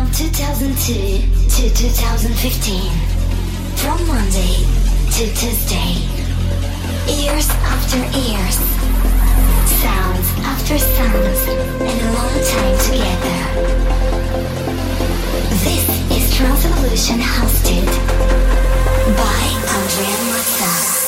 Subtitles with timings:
[0.00, 2.90] From 2002 to 2015.
[3.76, 4.64] From Monday
[5.12, 6.00] to Tuesday.
[7.04, 8.56] Years after years.
[9.84, 11.40] Sounds after sounds.
[11.84, 13.40] And a long time together.
[15.68, 15.84] This
[16.16, 17.84] is Trance Evolution hosted
[19.20, 20.99] by Andrea Mazza.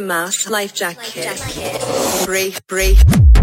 [0.00, 1.26] Mask, life jacket.
[1.26, 2.26] Life jacket.
[2.26, 3.35] Breathe, breathe.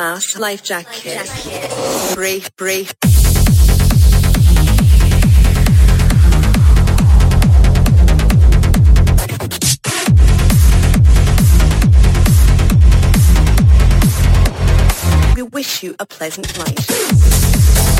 [0.00, 1.16] Oxygen life jacket.
[2.16, 2.94] Life jacket.
[15.36, 17.93] We wish you a pleasant night.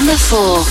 [0.00, 0.69] Number 4.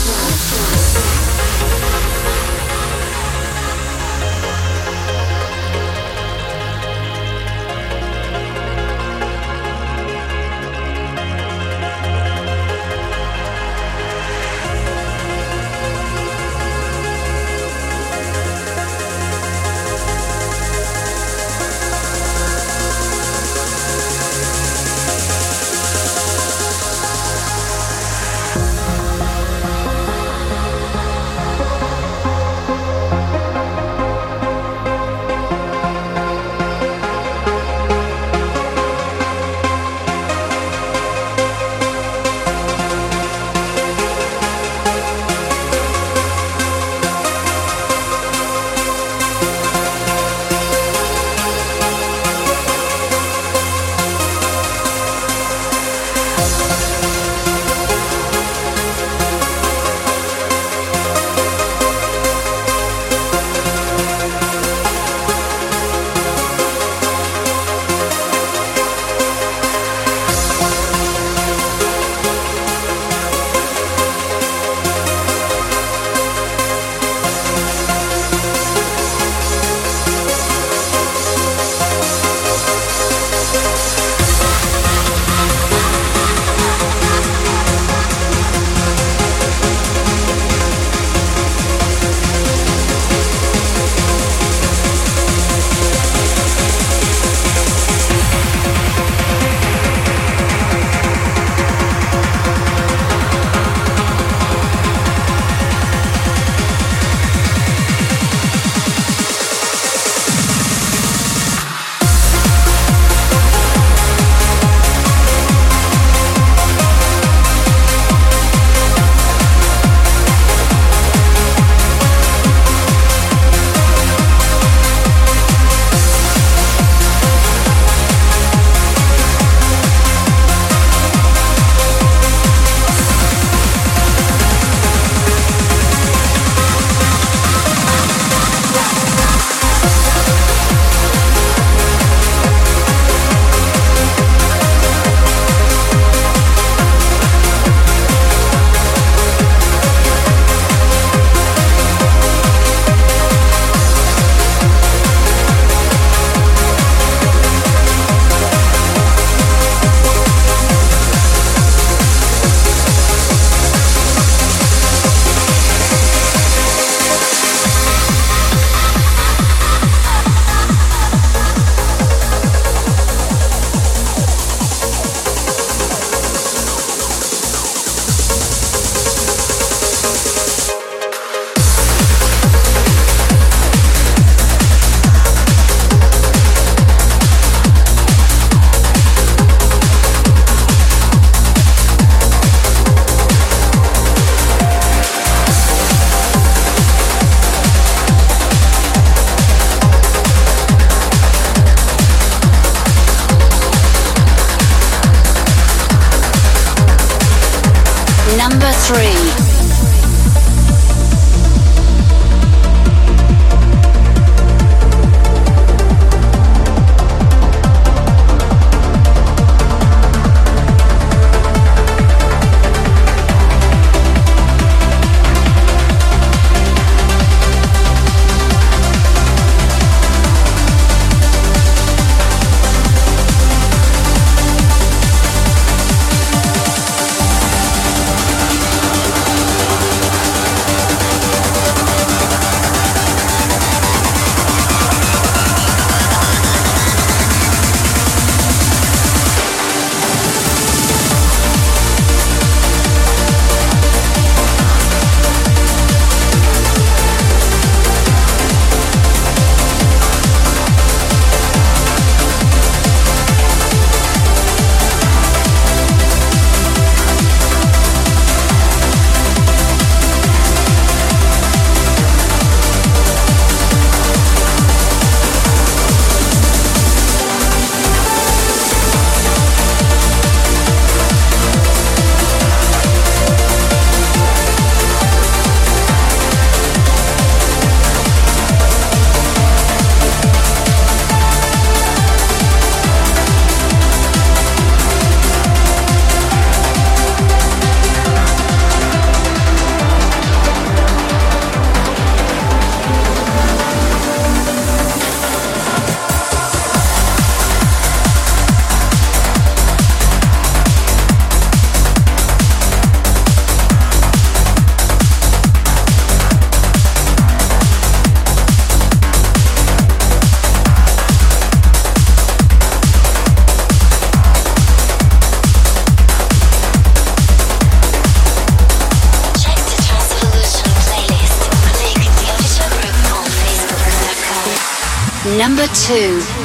[335.59, 336.38] Number 2.